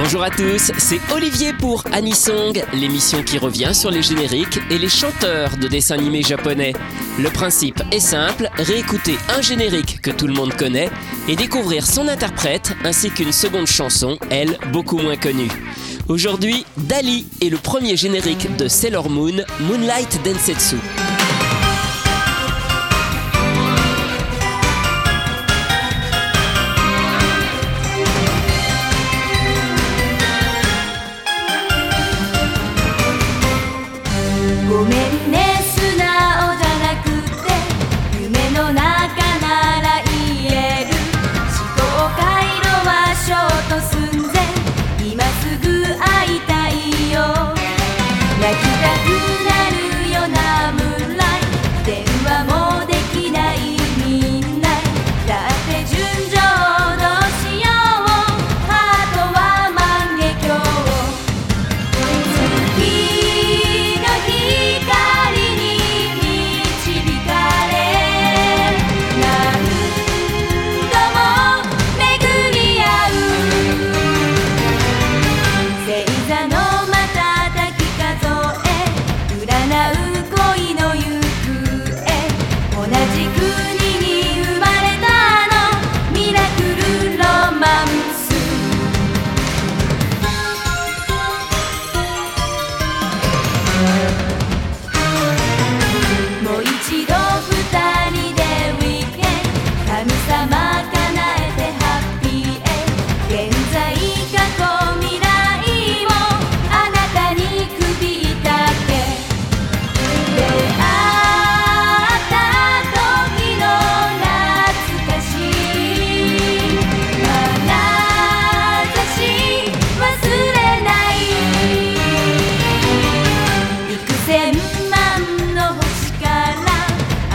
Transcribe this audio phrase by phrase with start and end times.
[0.00, 4.88] Bonjour à tous, c'est Olivier pour Anisong, l'émission qui revient sur les génériques et les
[4.88, 6.72] chanteurs de dessins animés japonais.
[7.18, 10.88] Le principe est simple, réécouter un générique que tout le monde connaît
[11.26, 15.50] et découvrir son interprète ainsi qu'une seconde chanson, elle, beaucoup moins connue.
[16.06, 20.76] Aujourd'hui, Dali est le premier générique de Sailor Moon, Moonlight Densetsu.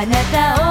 [0.00, 0.67] あなたを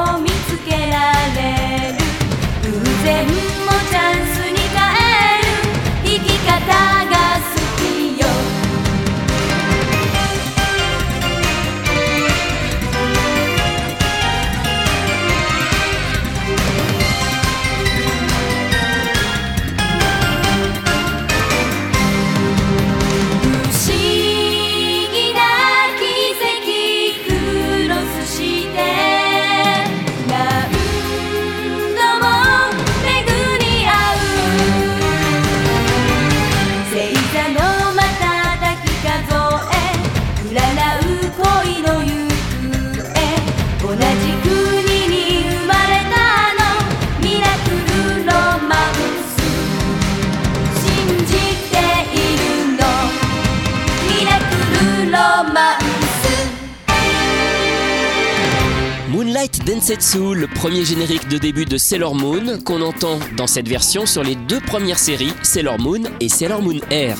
[59.77, 64.23] Densetsu, le premier générique de début de Sailor Moon, qu'on entend dans cette version sur
[64.23, 67.17] les deux premières séries, Sailor Moon et Sailor Moon Air.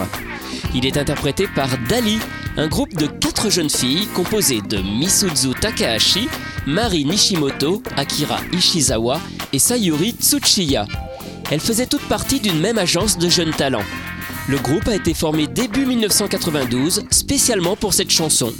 [0.74, 2.18] Il est interprété par Dali,
[2.58, 6.30] un groupe de quatre jeunes filles composé de Misuzu Takahashi,
[6.66, 9.20] Mari Nishimoto, Akira Ishizawa
[9.54, 10.88] et Sayuri Tsuchiya.
[11.52, 13.86] Elles faisaient toutes partie d'une même agence de jeunes talents.
[14.50, 18.52] Le groupe a été formé début 1992 spécialement pour cette chanson.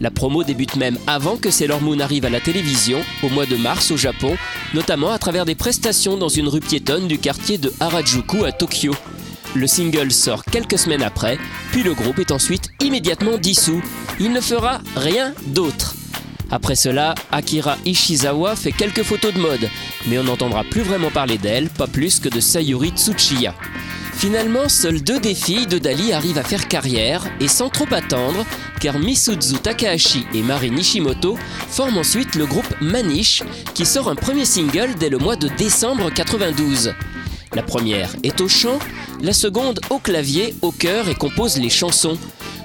[0.00, 3.56] La promo débute même avant que Sailor Moon arrive à la télévision, au mois de
[3.56, 4.36] mars au Japon,
[4.74, 8.94] notamment à travers des prestations dans une rue piétonne du quartier de Harajuku à Tokyo.
[9.54, 11.38] Le single sort quelques semaines après,
[11.72, 13.82] puis le groupe est ensuite immédiatement dissous.
[14.20, 15.94] Il ne fera rien d'autre.
[16.50, 19.68] Après cela, Akira Ishizawa fait quelques photos de mode,
[20.06, 23.54] mais on n'entendra plus vraiment parler d'elle, pas plus que de Sayuri Tsuchiya.
[24.16, 28.46] Finalement, seules deux des filles de Dali arrivent à faire carrière, et sans trop attendre,
[28.80, 31.36] car Misuzu Takahashi et Mari Nishimoto
[31.68, 33.42] forment ensuite le groupe Manish,
[33.74, 36.94] qui sort un premier single dès le mois de décembre 92.
[37.54, 38.78] La première est au chant,
[39.20, 42.16] la seconde au clavier, au chœur et compose les chansons.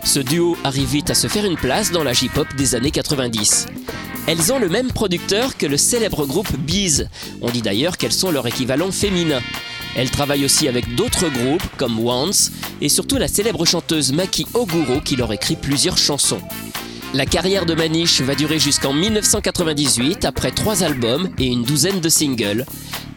[0.06, 3.68] Ce duo arrive vite à se faire une place dans la J-pop des années 90.
[4.26, 7.08] Elles ont le même producteur que le célèbre groupe Bees.
[7.42, 9.42] On dit d'ailleurs qu'elles sont leur équivalent féminin.
[9.96, 12.52] Elles travaillent aussi avec d'autres groupes comme Once
[12.82, 16.42] et surtout la célèbre chanteuse Maki Oguro qui leur écrit plusieurs chansons.
[17.14, 22.08] La carrière de Manish va durer jusqu'en 1998 après trois albums et une douzaine de
[22.08, 22.66] singles.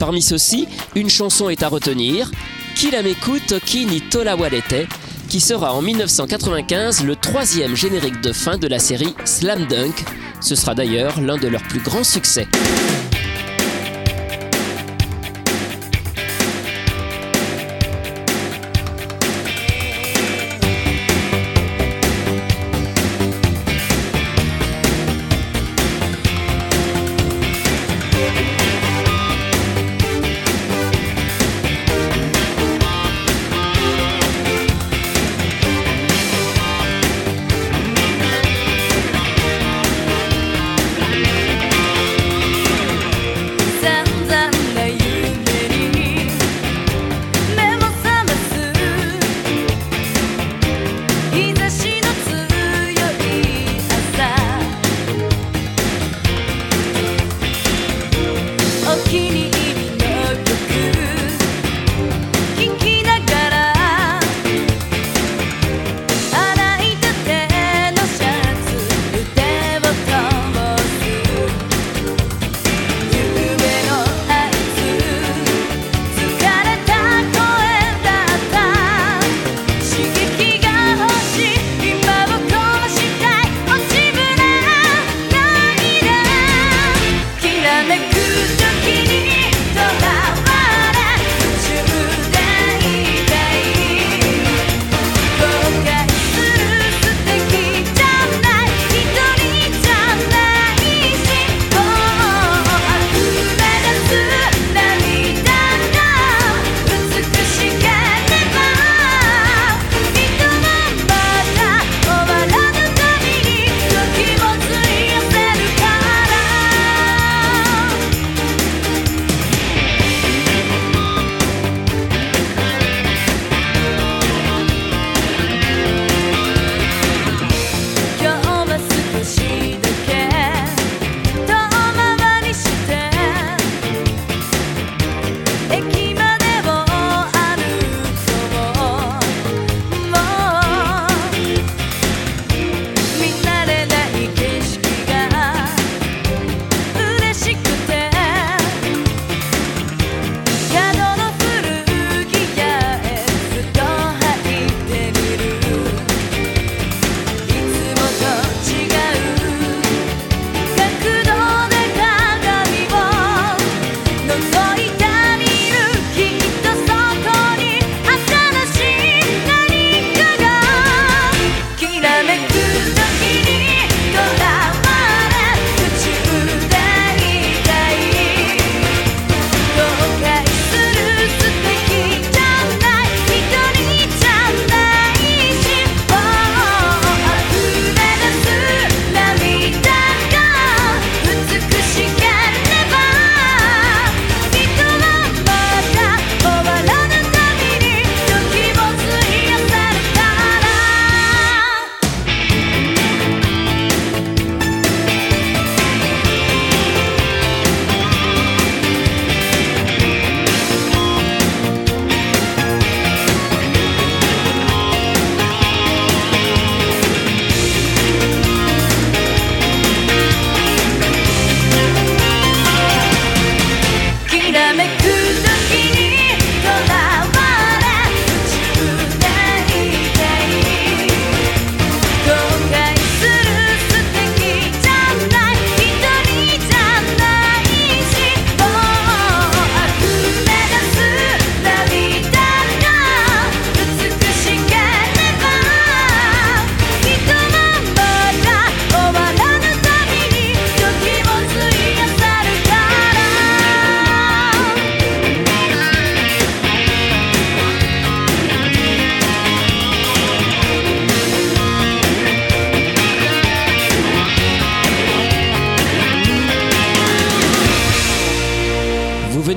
[0.00, 0.66] Parmi ceux-ci,
[0.96, 2.30] une chanson est à retenir,
[2.74, 4.88] Kilameku Toki ni Tolawarete,
[5.28, 10.04] qui sera en 1995 le troisième générique de fin de la série Slam Dunk.
[10.40, 12.48] Ce sera d'ailleurs l'un de leurs plus grands succès.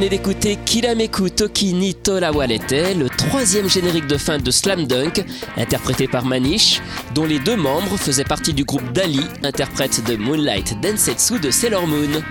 [0.07, 5.25] Venez d'écouter Kilameku Toki ni Tolawalete, le troisième générique de fin de Slam Dunk,
[5.57, 6.81] interprété par Manish,
[7.13, 11.87] dont les deux membres faisaient partie du groupe Dali, interprète de Moonlight Densetsu de Sailor
[11.87, 12.21] Moon.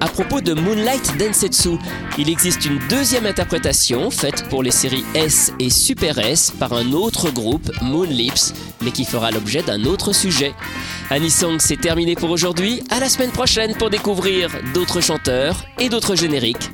[0.00, 1.78] À propos de Moonlight Densetsu,
[2.18, 6.92] il existe une deuxième interprétation faite pour les séries S et Super S par un
[6.92, 10.52] autre groupe, Moonlips, mais qui fera l'objet d'un autre sujet.
[11.10, 12.82] Anisong, c'est terminé pour aujourd'hui.
[12.90, 16.70] À la semaine prochaine pour découvrir d'autres chanteurs et d'autres génériques.